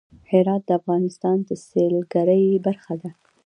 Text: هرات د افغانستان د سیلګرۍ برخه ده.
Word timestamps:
هرات 0.31 0.61
د 0.67 0.69
افغانستان 0.79 1.37
د 1.47 1.49
سیلګرۍ 1.67 2.45
برخه 2.65 2.93
ده. 3.01 3.11